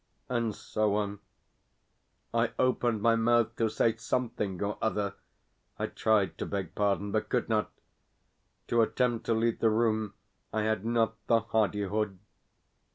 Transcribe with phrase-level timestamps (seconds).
[0.29, 1.19] and so on.
[2.33, 5.13] I opened my mouth to say something or other;
[5.77, 7.69] I tried to beg pardon, but could not.
[8.69, 10.15] To attempt to leave the room,
[10.51, 12.17] I had not the hardihood.